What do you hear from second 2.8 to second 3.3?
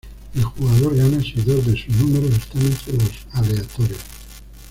los